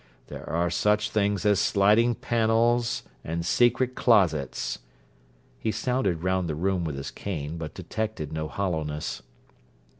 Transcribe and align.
There 0.29 0.49
are 0.49 0.71
such 0.71 1.11
things 1.11 1.45
as 1.45 1.59
sliding 1.59 2.15
panels 2.15 3.03
and 3.23 3.45
secret 3.45 3.93
closets.' 3.93 4.79
He 5.59 5.71
sounded 5.71 6.23
round 6.23 6.49
the 6.49 6.55
room 6.55 6.83
with 6.85 6.95
his 6.95 7.11
cane, 7.11 7.59
but 7.59 7.75
detected 7.75 8.33
no 8.33 8.47
hollowness. 8.47 9.21